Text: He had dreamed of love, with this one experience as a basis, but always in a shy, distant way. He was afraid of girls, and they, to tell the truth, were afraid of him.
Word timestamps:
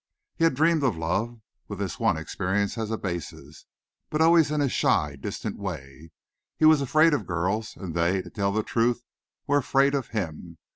He 0.35 0.45
had 0.45 0.55
dreamed 0.55 0.81
of 0.81 0.97
love, 0.97 1.41
with 1.67 1.77
this 1.77 1.99
one 1.99 2.17
experience 2.17 2.75
as 2.75 2.89
a 2.89 2.97
basis, 2.97 3.67
but 4.09 4.19
always 4.19 4.49
in 4.49 4.59
a 4.59 4.67
shy, 4.67 5.15
distant 5.15 5.59
way. 5.59 6.09
He 6.57 6.65
was 6.65 6.81
afraid 6.81 7.13
of 7.13 7.27
girls, 7.27 7.75
and 7.77 7.93
they, 7.93 8.23
to 8.23 8.31
tell 8.31 8.51
the 8.51 8.63
truth, 8.63 9.03
were 9.45 9.59
afraid 9.59 9.93
of 9.93 10.07
him. 10.07 10.57